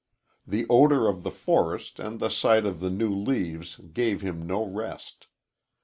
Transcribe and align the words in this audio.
The 0.47 0.65
odor 0.67 1.07
of 1.07 1.21
the 1.21 1.29
forest 1.29 1.99
and 1.99 2.19
the 2.19 2.29
sight 2.29 2.65
of 2.65 2.79
the 2.79 2.89
new 2.89 3.13
leaves 3.13 3.75
gave 3.93 4.21
him 4.21 4.47
no 4.47 4.65
rest. 4.65 5.27